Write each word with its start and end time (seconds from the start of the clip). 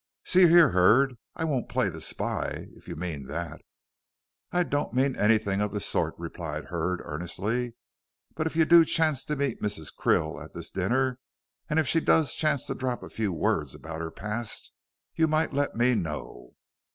"See 0.25 0.47
here, 0.47 0.69
Hurd, 0.69 1.13
I 1.35 1.43
won't 1.43 1.69
play 1.69 1.87
the 1.87 2.01
spy, 2.01 2.65
if 2.71 2.87
you 2.87 2.95
mean 2.95 3.27
that." 3.27 3.61
"I 4.51 4.63
don't 4.63 4.95
mean 4.95 5.15
anything 5.15 5.61
of 5.61 5.71
the 5.71 5.79
sort," 5.79 6.15
replied 6.17 6.65
Hurd, 6.65 7.01
earnestly, 7.03 7.75
"but 8.33 8.47
if 8.47 8.55
you 8.55 8.65
do 8.65 8.83
chance 8.83 9.23
to 9.25 9.35
meet 9.35 9.61
Mrs. 9.61 9.93
Krill 9.95 10.43
at 10.43 10.53
this 10.55 10.71
dinner, 10.71 11.19
and 11.69 11.77
if 11.77 11.87
she 11.87 11.99
does 11.99 12.33
chance 12.33 12.65
to 12.65 12.73
drop 12.73 13.03
a 13.03 13.11
few 13.11 13.31
words 13.31 13.75
about 13.75 14.01
her 14.01 14.09
past, 14.09 14.73
you 15.13 15.27
might 15.27 15.53
let 15.53 15.75
me 15.75 15.93
know." 15.93 16.55